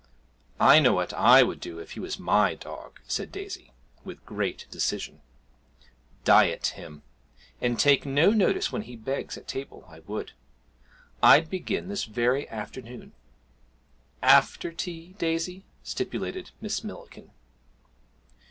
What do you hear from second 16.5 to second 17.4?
Miss Millikin.